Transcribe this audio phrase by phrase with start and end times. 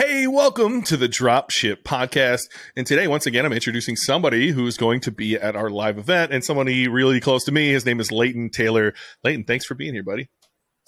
[0.00, 2.48] Hey, welcome to the Dropship podcast.
[2.74, 6.32] And today, once again, I'm introducing somebody who's going to be at our live event
[6.32, 7.68] and somebody really close to me.
[7.68, 8.94] His name is Leighton Taylor.
[9.22, 10.30] Leighton, thanks for being here, buddy.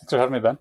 [0.00, 0.56] Thanks for having me, Ben.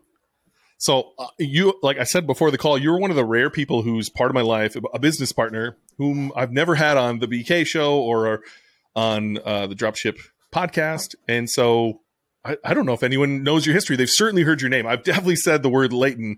[0.80, 3.84] So, uh, you, like I said before the call, you're one of the rare people
[3.84, 7.66] who's part of my life, a business partner whom I've never had on the BK
[7.66, 8.42] show or
[8.98, 10.20] on uh, the Dropship
[10.54, 11.16] podcast.
[11.26, 12.02] And so,
[12.44, 13.96] I, I don't know if anyone knows your history.
[13.96, 14.86] They've certainly heard your name.
[14.86, 16.36] I've definitely said the word Leighton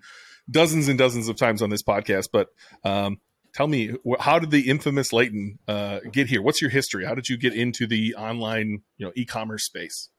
[0.49, 2.29] dozens and dozens of times on this podcast.
[2.31, 2.49] But
[2.83, 3.17] um,
[3.53, 6.41] tell me, how did the infamous Leighton uh, get here?
[6.41, 7.05] What's your history?
[7.05, 10.09] How did you get into the online, you know, e-commerce space?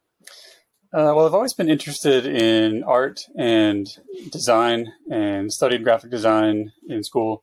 [0.92, 3.88] Uh, well, I've always been interested in art and
[4.30, 7.42] design, and studied graphic design in school.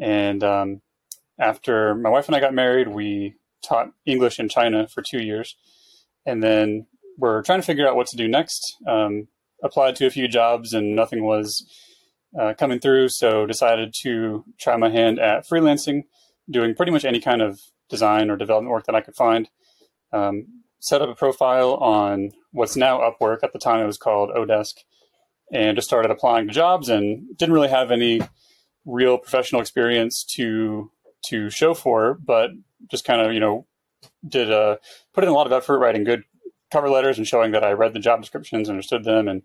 [0.00, 0.80] And um,
[1.38, 5.54] after my wife and I got married, we taught English in China for two years,
[6.24, 6.86] and then
[7.18, 8.74] we're trying to figure out what to do next.
[8.88, 9.28] Um,
[9.62, 11.68] applied to a few jobs, and nothing was
[12.38, 16.04] uh, coming through, so decided to try my hand at freelancing,
[16.50, 19.48] doing pretty much any kind of design or development work that I could find.
[20.12, 20.46] Um,
[20.80, 23.38] set up a profile on what's now Upwork.
[23.42, 24.74] At the time, it was called Odesk,
[25.52, 28.20] and just started applying to jobs and didn't really have any
[28.84, 30.90] real professional experience to
[31.26, 32.50] to show for, but
[32.90, 33.66] just kind of you know
[34.26, 34.76] did a uh,
[35.12, 36.24] put in a lot of effort writing good
[36.72, 39.42] cover letters and showing that I read the job descriptions, understood them, and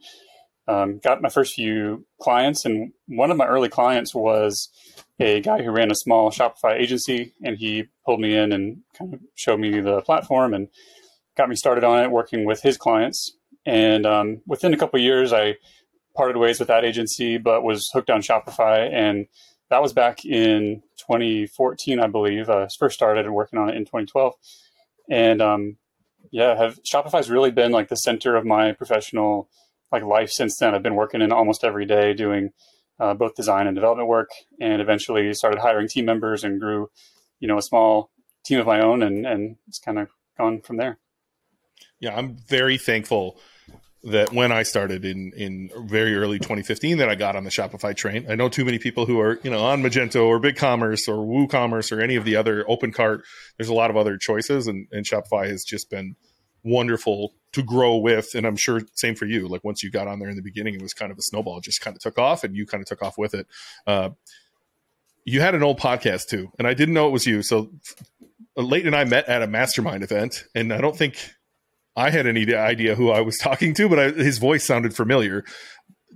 [0.68, 4.70] um, got my first few clients, and one of my early clients was
[5.20, 9.14] a guy who ran a small Shopify agency, and he pulled me in and kind
[9.14, 10.68] of showed me the platform and
[11.36, 13.38] got me started on it, working with his clients.
[13.66, 15.56] And um, within a couple years, I
[16.16, 19.28] parted ways with that agency, but was hooked on Shopify, and
[19.70, 22.50] that was back in 2014, I believe.
[22.50, 24.34] I first started working on it in 2012,
[25.10, 25.78] and um,
[26.32, 29.50] yeah, have Shopify's really been like the center of my professional
[29.92, 30.76] like life since then.
[30.76, 32.52] I've been working in almost every day doing
[33.00, 34.30] uh, both design and development work,
[34.60, 36.90] and eventually started hiring team members and grew,
[37.40, 38.12] you know, a small
[38.44, 40.98] team of my own, and and it's kind of gone from there.
[42.00, 43.40] Yeah, I'm very thankful
[44.04, 47.96] that when I started in in very early 2015 that I got on the Shopify
[47.96, 48.26] train.
[48.30, 51.96] I know too many people who are you know on Magento or BigCommerce or WooCommerce
[51.96, 53.22] or any of the other OpenCart.
[53.58, 56.16] There's a lot of other choices, and, and Shopify has just been
[56.64, 58.34] wonderful to grow with.
[58.36, 59.48] And I'm sure same for you.
[59.48, 61.58] Like once you got on there in the beginning, it was kind of a snowball.
[61.58, 63.48] It just kind of took off, and you kind of took off with it.
[63.86, 64.12] Uh,
[65.26, 67.44] you had an old podcast too, and I didn't know it was you.
[67.44, 67.70] So
[68.56, 71.34] Leighton and I met at a mastermind event, and I don't think
[71.96, 75.44] I had any idea who I was talking to, but I, his voice sounded familiar.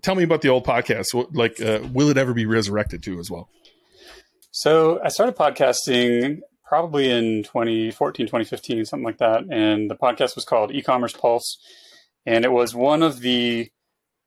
[0.01, 1.07] Tell me about the old podcast.
[1.35, 3.49] Like, uh, will it ever be resurrected too, as well?
[4.51, 6.39] So I started podcasting
[6.71, 9.43] probably in 2014, 2015, something like that.
[9.51, 11.57] And the podcast was called E-commerce Pulse,
[12.25, 13.69] and it was one of the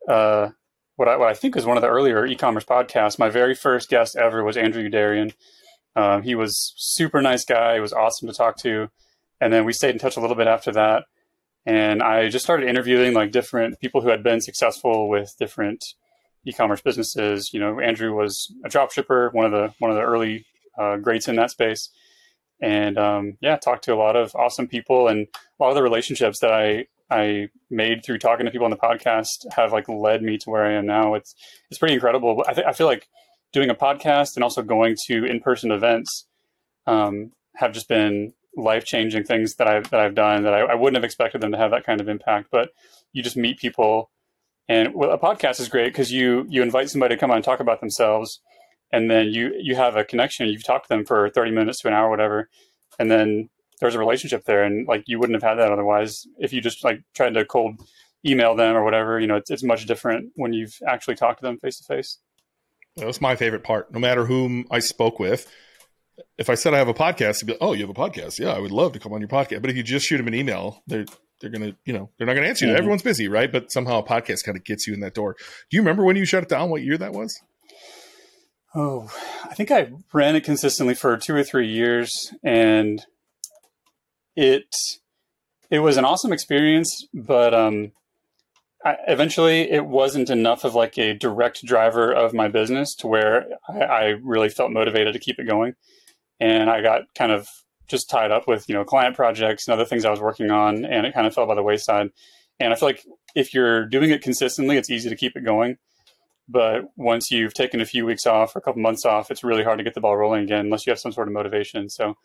[0.06, 0.50] uh,
[0.96, 3.18] what I, what I think was one of the earlier e-commerce podcasts.
[3.18, 5.32] My very first guest ever was Andrew Youderian.
[5.96, 7.80] Um, he was super nice guy.
[7.80, 8.90] Was awesome to talk to,
[9.40, 11.04] and then we stayed in touch a little bit after that.
[11.64, 15.82] And I just started interviewing like different people who had been successful with different
[16.44, 17.54] e-commerce businesses.
[17.54, 20.44] You know, Andrew was a dropshipper, one of the one of the early
[20.78, 21.88] uh, greats in that space
[22.60, 25.82] and um, yeah, talked to a lot of awesome people and a lot of the
[25.82, 30.22] relationships that I I made through talking to people on the podcast have like led
[30.22, 31.14] me to where I am now.
[31.14, 31.34] It's
[31.70, 32.44] it's pretty incredible.
[32.46, 33.08] I th- I feel like
[33.52, 36.26] doing a podcast and also going to in person events
[36.86, 40.74] um, have just been life changing things that I've that I've done that I, I,
[40.74, 42.48] wouldn't have expected them to have that kind of impact.
[42.50, 42.70] But
[43.12, 44.10] you just meet people,
[44.68, 47.44] and well, a podcast is great because you you invite somebody to come on and
[47.44, 48.40] talk about themselves
[48.92, 50.48] and then you you have a connection.
[50.48, 52.48] You've talked to them for 30 minutes to an hour whatever
[52.98, 53.48] and then
[53.80, 56.84] there's a relationship there and like you wouldn't have had that otherwise if you just
[56.84, 57.80] like tried to cold
[58.26, 59.18] email them or whatever.
[59.20, 62.18] You know it's, it's much different when you've actually talked to them face to face
[62.96, 63.92] that's my favorite part.
[63.92, 65.50] No matter whom i spoke with
[66.38, 68.38] if i said i have a podcast be like, oh you have a podcast?
[68.38, 69.60] Yeah i would love to come on your podcast.
[69.60, 71.06] But if you just shoot them an email they're
[71.40, 72.70] they're gonna you know they're not gonna answer you.
[72.70, 72.78] Mm-hmm.
[72.78, 73.50] everyone's busy right?
[73.50, 75.34] But somehow a podcast kind of gets you in that door.
[75.70, 77.40] Do you remember when you shut it down what year that was
[78.74, 79.08] Oh,
[79.44, 83.04] I think I ran it consistently for two or three years, and
[84.34, 84.66] it
[85.70, 87.06] it was an awesome experience.
[87.14, 87.92] But um,
[88.84, 93.46] I, eventually, it wasn't enough of like a direct driver of my business to where
[93.68, 95.74] I, I really felt motivated to keep it going,
[96.40, 97.46] and I got kind of
[97.86, 100.84] just tied up with you know client projects and other things I was working on,
[100.84, 102.10] and it kind of fell by the wayside.
[102.58, 103.04] And I feel like
[103.36, 105.78] if you're doing it consistently, it's easy to keep it going
[106.48, 109.64] but once you've taken a few weeks off or a couple months off, it's really
[109.64, 111.88] hard to get the ball rolling again unless you have some sort of motivation.
[111.88, 112.16] So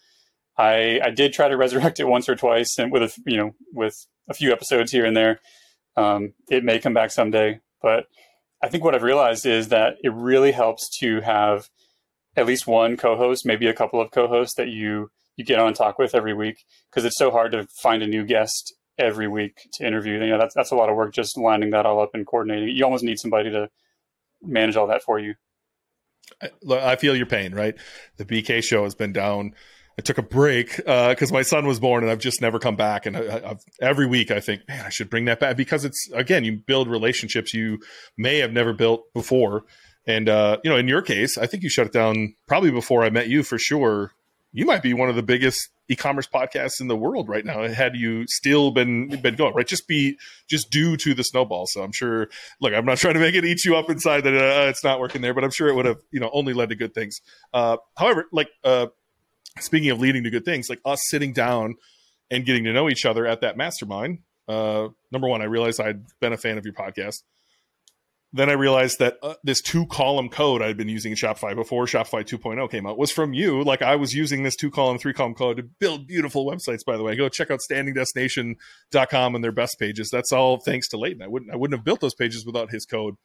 [0.57, 3.56] I, I did try to resurrect it once or twice and with a, you know,
[3.74, 5.39] with a few episodes here and there.
[5.95, 8.07] Um, it may come back someday, but
[8.62, 11.69] I think what I've realized is that it really helps to have
[12.36, 15.75] at least one co-host, maybe a couple of co-hosts that you you get on and
[15.75, 19.69] talk with every week because it's so hard to find a new guest every week
[19.72, 20.19] to interview.
[20.19, 22.75] You know, that's that's a lot of work just lining that all up and coordinating.
[22.75, 23.69] You almost need somebody to
[24.41, 25.36] manage all that for you.
[26.41, 27.75] I, I feel your pain, right?
[28.18, 29.56] The BK show has been down.
[29.97, 32.77] I took a break because uh, my son was born, and I've just never come
[32.77, 33.06] back.
[33.06, 36.45] And I, every week, I think, man, I should bring that back because it's again,
[36.45, 37.80] you build relationships you
[38.18, 39.63] may have never built before.
[40.07, 43.03] And uh, you know, in your case, I think you shut it down probably before
[43.03, 44.13] I met you for sure.
[44.51, 47.68] You might be one of the biggest e-commerce podcasts in the world right now.
[47.68, 50.18] Had you still been been going right, just be
[50.48, 51.66] just due to the snowball.
[51.68, 52.30] So I'm sure.
[52.60, 55.00] Look, I'm not trying to make it eat you up inside that uh, it's not
[55.00, 57.22] working there, but I'm sure it would have you know only led to good things.
[57.54, 58.88] Uh, however, like uh,
[59.60, 61.75] speaking of leading to good things, like us sitting down
[62.31, 64.19] and getting to know each other at that mastermind.
[64.48, 67.22] Uh, number one, I realized I'd been a fan of your podcast
[68.31, 71.85] then I realized that uh, this two column code I'd been using in Shopify before
[71.85, 73.63] Shopify 2.0 came out was from you.
[73.63, 76.95] Like I was using this two column, three column code to build beautiful websites, by
[76.95, 77.15] the way.
[77.15, 80.09] Go check out standingdestination.com and their best pages.
[80.11, 81.23] That's all thanks to Leighton.
[81.23, 83.15] I wouldn't, I wouldn't have built those pages without his code.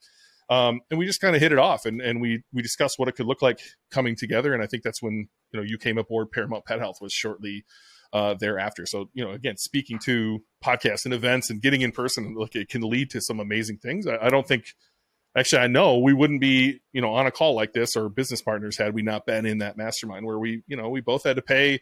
[0.49, 3.07] Um, and we just kind of hit it off and, and we, we discussed what
[3.07, 3.59] it could look like
[3.91, 4.53] coming together.
[4.53, 7.65] And I think that's when, you know, you came aboard Paramount Pet Health was shortly
[8.13, 8.85] uh, thereafter.
[8.85, 12.69] So, you know, again, speaking to podcasts and events and getting in person, look, it
[12.69, 14.07] can lead to some amazing things.
[14.07, 14.65] I, I don't think
[15.35, 18.41] actually i know we wouldn't be you know on a call like this or business
[18.41, 21.35] partners had we not been in that mastermind where we you know we both had
[21.35, 21.79] to pay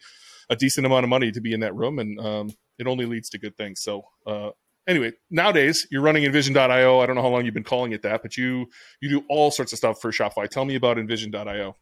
[0.50, 3.30] a decent amount of money to be in that room and um, it only leads
[3.30, 3.82] to good things.
[3.82, 4.50] So uh,
[4.88, 8.22] anyway nowadays you're running envision.io i don't know how long you've been calling it that
[8.22, 8.66] but you
[9.00, 10.50] you do all sorts of stuff for shopify.
[10.50, 11.76] Tell me about envision.io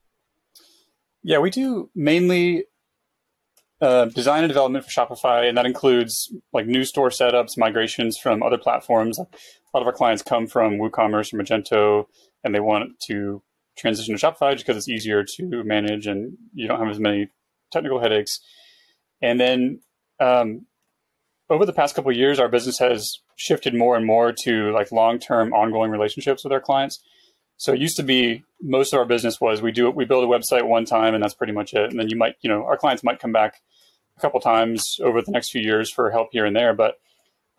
[1.24, 2.66] yeah we do mainly
[3.82, 8.44] uh, design and development for Shopify, and that includes like new store setups, migrations from
[8.44, 9.18] other platforms.
[9.18, 9.24] A
[9.74, 12.06] lot of our clients come from WooCommerce or Magento,
[12.44, 13.42] and they want to
[13.78, 17.30] transition to Shopify just because it's easier to manage and you don't have as many
[17.72, 18.40] technical headaches.
[19.22, 19.80] And then
[20.20, 20.68] um,
[21.50, 25.54] over the past couple years, our business has shifted more and more to like long-term,
[25.54, 27.02] ongoing relationships with our clients.
[27.62, 30.28] So it used to be most of our business was we do we build a
[30.28, 31.92] website one time and that's pretty much it.
[31.92, 33.62] And then you might you know our clients might come back
[34.18, 36.74] a couple times over the next few years for help here and there.
[36.74, 37.00] But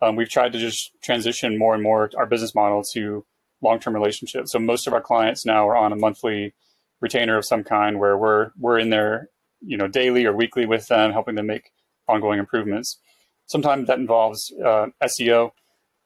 [0.01, 3.25] um, we've tried to just transition more and more our business model to
[3.61, 4.51] long-term relationships.
[4.51, 6.53] So most of our clients now are on a monthly
[6.99, 9.29] retainer of some kind, where we're we're in there,
[9.61, 11.71] you know, daily or weekly with them, helping them make
[12.09, 12.99] ongoing improvements.
[13.45, 15.51] Sometimes that involves uh, SEO.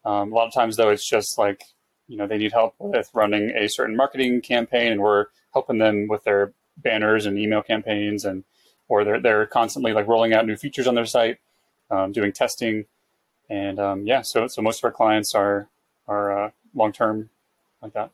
[0.06, 1.64] Um, a lot of times, though, it's just like
[2.08, 6.08] you know they need help with running a certain marketing campaign, and we're helping them
[6.08, 8.44] with their banners and email campaigns and
[8.88, 11.38] or they're they're constantly like rolling out new features on their site,
[11.92, 12.86] um, doing testing,
[13.50, 15.70] and um, yeah, so so most of our clients are
[16.08, 17.30] are uh, long term
[17.82, 18.12] like that.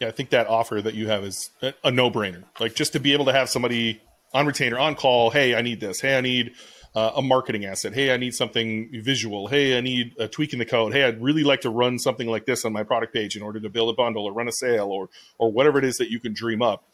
[0.00, 2.44] Yeah, I think that offer that you have is a, a no brainer.
[2.60, 4.00] Like just to be able to have somebody
[4.32, 5.30] on retainer on call.
[5.30, 6.00] Hey, I need this.
[6.00, 6.52] Hey, I need
[6.94, 7.94] uh, a marketing asset.
[7.94, 9.48] Hey, I need something visual.
[9.48, 10.92] Hey, I need a tweak in the code.
[10.92, 13.60] Hey, I'd really like to run something like this on my product page in order
[13.60, 15.08] to build a bundle or run a sale or
[15.38, 16.84] or whatever it is that you can dream up.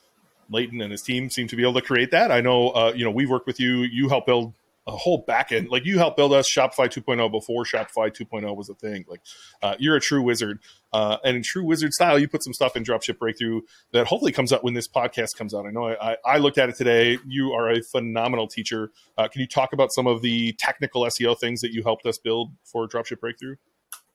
[0.51, 2.31] Leighton and his team seem to be able to create that.
[2.31, 3.79] I know, uh, you know, we've worked with you.
[3.79, 4.53] You help build
[4.87, 5.71] a whole backend.
[5.71, 9.05] Like you helped build us Shopify 2.0 before Shopify 2.0 was a thing.
[9.09, 9.21] Like
[9.63, 10.61] uh, you're a true wizard,
[10.93, 14.33] uh, and in true wizard style, you put some stuff in Dropship Breakthru that hopefully
[14.33, 15.67] comes out when this podcast comes out.
[15.67, 17.19] I know I, I looked at it today.
[17.27, 18.91] You are a phenomenal teacher.
[19.17, 22.19] Uh, can you talk about some of the technical SEO things that you helped us
[22.19, 23.57] build for Dropship Breakthru?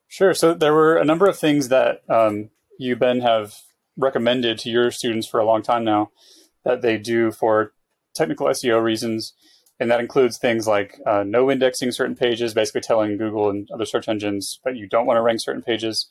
[0.07, 0.33] Sure.
[0.33, 2.49] So there were a number of things that um,
[2.79, 3.53] you Ben have
[3.95, 6.09] recommended to your students for a long time now
[6.63, 7.73] that they do for
[8.15, 9.33] technical SEO reasons.
[9.79, 13.85] And that includes things like uh, no indexing certain pages, basically telling Google and other
[13.85, 16.09] search engines that you don't want to rank certain pages.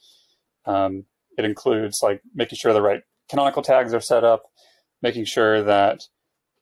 [0.64, 1.04] Um,
[1.36, 4.44] it includes like making sure the right canonical tags are set up,
[5.02, 6.04] making sure that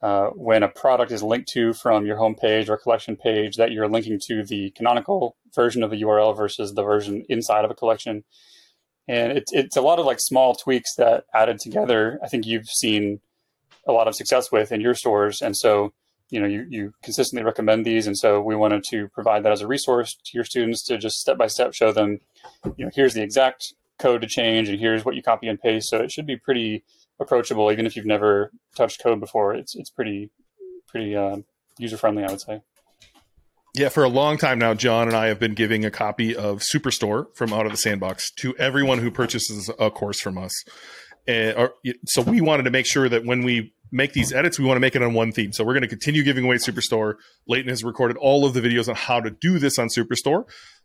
[0.02, 3.88] uh, when a product is linked to from your homepage or collection page, that you're
[3.88, 8.24] linking to the canonical version of the URL versus the version inside of a collection
[9.08, 12.18] and it's a lot of like small tweaks that added together.
[12.22, 13.20] I think you've seen
[13.86, 15.92] a lot of success with in your stores, and so
[16.30, 19.60] you know you you consistently recommend these, and so we wanted to provide that as
[19.60, 22.20] a resource to your students to just step by step show them,
[22.76, 25.88] you know, here's the exact code to change, and here's what you copy and paste.
[25.88, 26.84] So it should be pretty
[27.20, 29.54] approachable, even if you've never touched code before.
[29.54, 30.30] It's it's pretty
[30.88, 31.38] pretty uh,
[31.78, 32.62] user friendly, I would say.
[33.74, 36.60] Yeah, for a long time now, Jon and I have been giving a copy of
[36.60, 40.64] Superstore from Out of the Sandbox to everyone who purchases a course from us.
[41.28, 41.68] And,
[42.06, 44.80] so we wanted to make sure that when we make these edits, we want to
[44.80, 45.52] make it on one theme.
[45.52, 47.14] So we're going to continue giving away Superstore.
[47.46, 50.44] Leighton has recorded all of the videos on how to do this on Superstore.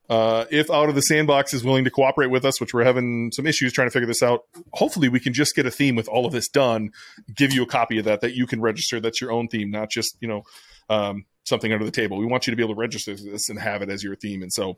[0.09, 3.31] Uh, if out of the sandbox is willing to cooperate with us, which we're having
[3.33, 4.43] some issues trying to figure this out,
[4.73, 6.89] hopefully we can just get a theme with all of this done,
[7.33, 8.99] give you a copy of that that you can register.
[8.99, 10.43] That's your own theme, not just you know
[10.89, 12.17] um, something under the table.
[12.17, 14.41] We want you to be able to register this and have it as your theme.
[14.41, 14.77] And so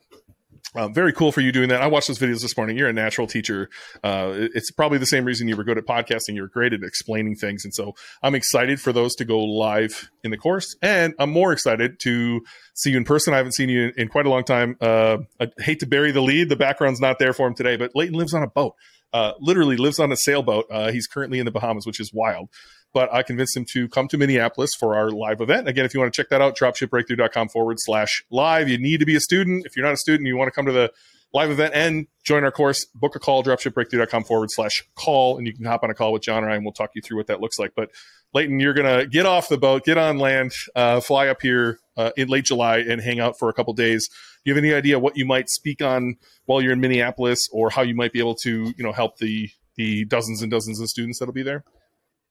[0.74, 1.82] uh, very cool for you doing that.
[1.82, 2.76] I watched those videos this morning.
[2.76, 3.68] You're a natural teacher.
[4.02, 6.34] Uh, it's probably the same reason you were good at podcasting.
[6.34, 7.64] You're great at explaining things.
[7.64, 10.76] And so I'm excited for those to go live in the course.
[10.82, 12.40] And I'm more excited to
[12.74, 13.34] see you in person.
[13.34, 14.76] I haven't seen you in, in quite a long time.
[14.80, 16.48] Uh, I hate to bury the lead.
[16.48, 18.74] The background's not there for him today, but Leighton lives on a boat.
[19.12, 20.66] Uh, literally lives on a sailboat.
[20.72, 22.48] Uh, he's currently in the Bahamas, which is wild
[22.94, 25.68] but I convinced him to come to Minneapolis for our live event.
[25.68, 28.68] Again, if you want to check that out, dropshipbreakthru.com forward slash live.
[28.68, 29.66] You need to be a student.
[29.66, 30.92] If you're not a student, you want to come to the
[31.34, 35.52] live event and join our course, book a call, dropshipbreakthru.com forward slash call, and you
[35.52, 37.26] can hop on a call with Jon or I, and we'll talk you through what
[37.26, 37.72] that looks like.
[37.74, 37.90] But
[38.32, 41.80] Leighton, you're going to get off the boat, get on land, uh, fly up here
[41.96, 44.08] uh, in late July and hang out for a couple days.
[44.08, 47.70] Do you have any idea what you might speak on while you're in Minneapolis or
[47.70, 50.88] how you might be able to, you know, help the, the dozens and dozens of
[50.88, 51.64] students that'll be there?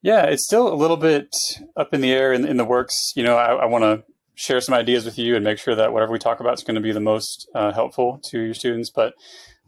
[0.03, 1.33] Yeah, it's still a little bit
[1.77, 3.13] up in the air in, in the works.
[3.15, 4.03] You know, I, I want to
[4.35, 6.75] share some ideas with you and make sure that whatever we talk about is going
[6.75, 8.91] to be the most uh, helpful to your students.
[8.93, 9.13] But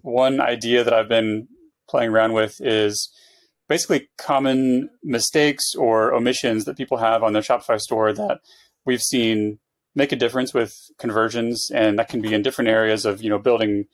[0.02, 1.48] one idea that I've been
[1.90, 3.10] playing around with is
[3.70, 8.40] basically common mistakes or omissions that people have on their Shopify store that
[8.86, 9.60] we've seen
[9.96, 13.40] make a difference with conversions, and that can be in different areas of you know
[13.40, 13.86] building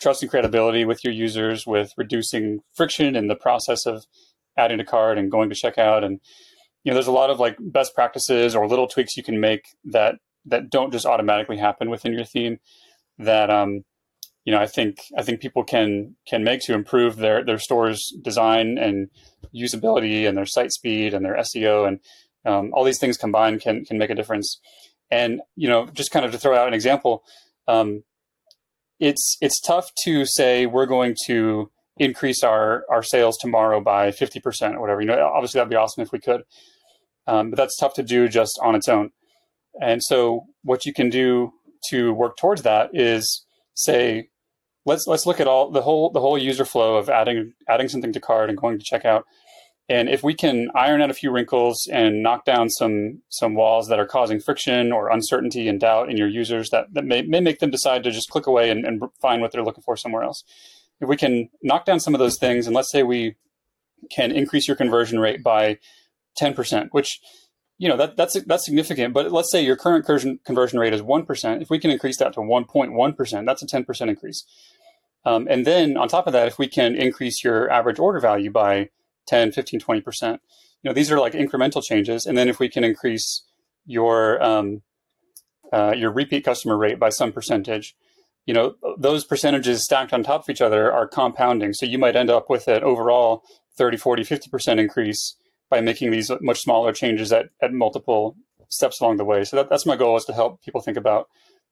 [0.00, 4.06] trust and credibility with your users, with reducing friction in the process of
[4.56, 6.20] adding a card and going to checkout and
[6.84, 9.62] you know there's a lot of like best practices or little tweaks you can make
[9.84, 12.58] that that don't just automatically happen within your theme
[13.18, 13.82] that um
[14.44, 18.12] you know i think i think people can can make to improve their their store's
[18.22, 19.08] design and
[19.54, 22.00] usability and their site speed and their seo and
[22.44, 24.60] um, all these things combined can can make a difference.
[25.10, 27.24] And you know just kind of to throw out an example
[27.68, 28.04] um,
[28.98, 34.74] it's it's tough to say we're going to increase our our sales tomorrow by 50%
[34.74, 35.00] or whatever.
[35.02, 36.42] You know, obviously that'd be awesome if we could.
[37.26, 39.10] Um, but that's tough to do just on its own.
[39.80, 41.52] And so what you can do
[41.90, 44.30] to work towards that is say,
[44.86, 48.12] let's let's look at all the whole the whole user flow of adding adding something
[48.14, 49.22] to cart and going to checkout.
[49.88, 53.88] And if we can iron out a few wrinkles and knock down some some walls
[53.88, 57.40] that are causing friction or uncertainty and doubt in your users that, that may, may
[57.40, 60.22] make them decide to just click away and, and find what they're looking for somewhere
[60.22, 60.44] else
[61.00, 63.36] if we can knock down some of those things, and let's say we
[64.10, 65.78] can increase your conversion rate by
[66.38, 67.20] 10%, which
[67.78, 69.14] you know that that's that's significant.
[69.14, 70.04] But let's say your current
[70.44, 71.62] conversion rate is one percent.
[71.62, 74.44] If we can increase that to 1.1 percent, that's a 10 percent increase.
[75.24, 78.50] Um, and then on top of that, if we can increase your average order value
[78.50, 78.90] by
[79.28, 80.42] 10, 15, 20 percent,
[80.82, 82.26] you know these are like incremental changes.
[82.26, 83.44] And then if we can increase
[83.86, 84.82] your um,
[85.72, 87.96] uh, your repeat customer rate by some percentage,
[88.46, 91.72] you know those percentages stacked on top of each other are compounding.
[91.72, 93.42] So you might end up with an overall
[93.76, 95.36] 30 40 50% increase
[95.70, 98.36] by making these much smaller changes at, at multiple
[98.68, 99.44] steps along the way.
[99.44, 101.28] So that, that's my goal is to help people think about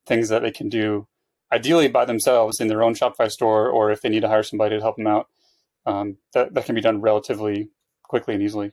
[0.06, 1.06] things that they can do
[1.52, 4.76] ideally by themselves in their own shopify store or if they need to hire somebody
[4.76, 5.28] to help them out
[5.86, 7.70] um, that, that can be done relatively
[8.02, 8.72] quickly and easily.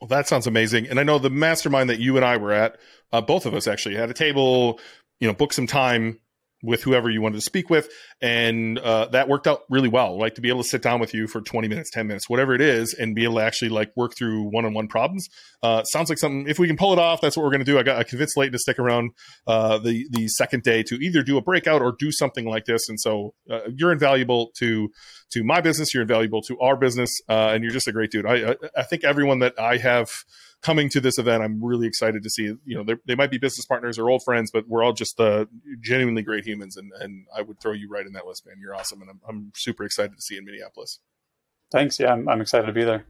[0.00, 0.88] Well, that sounds amazing.
[0.88, 2.78] And I know the mastermind that you and I were at,
[3.12, 4.78] uh, both of us actually had a table,
[5.20, 6.18] you know, book some time
[6.62, 7.88] with whoever you wanted to speak with
[8.20, 10.18] and uh, that worked out really well.
[10.18, 12.54] Like to be able to sit down with you for 20 minutes 10 minutes whatever
[12.54, 15.28] it is and be able to actually like work through one-on-one problems
[15.62, 17.64] uh, sounds like something if we can pull it off that's what we're going to
[17.64, 17.78] do.
[17.78, 19.10] I got i convinced Leighton to stick around
[19.46, 22.88] uh, the the second day to either do a breakout or do something like this
[22.88, 24.88] and so uh, you're invaluable to
[25.32, 28.26] to my business you're invaluable to our business uh, and you're just a great dude.
[28.26, 30.08] I, I i think everyone that i have
[30.62, 32.54] coming to this event, I'm really excited to see.
[32.64, 35.46] You know, they might be business partners or old friends, but we're all just uh,
[35.80, 38.56] genuinely great humans, and and I would throw you right in that list, man.
[38.60, 41.00] You're awesome, and I'm I'm super excited to see you in Minneapolis.
[41.70, 41.98] Thanks.
[41.98, 43.06] Yeah, I'm, I'm excited to be there.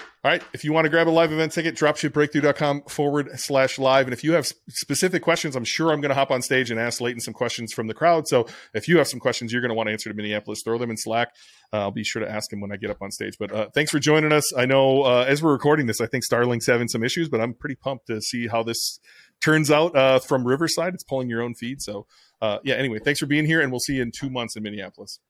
[0.00, 0.42] All right.
[0.52, 4.06] If you want to grab a live event ticket, dropshipbreakthru.com forward slash live.
[4.06, 6.78] And if you have specific questions, I'm sure I'm going to hop on stage and
[6.78, 8.26] ask Leighton some questions from the crowd.
[8.26, 10.76] So if you have some questions you're going to want to answer to Minneapolis, throw
[10.76, 11.28] them in Slack.
[11.72, 13.36] Uh, I'll be sure to ask him when I get up on stage.
[13.38, 14.52] But uh, thanks for joining us.
[14.56, 17.54] I know uh, as we're recording this, I think Starlink's having some issues, but I'm
[17.54, 18.98] pretty pumped to see how this
[19.40, 20.94] turns out uh, from Riverside.
[20.94, 21.80] It's pulling your own feed.
[21.80, 22.06] So
[22.42, 24.62] uh, yeah, anyway, thanks for being here, and we'll see you in two months in
[24.62, 25.20] Minneapolis.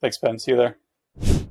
[0.00, 0.38] Thanks, Ben.
[0.38, 1.45] See you there.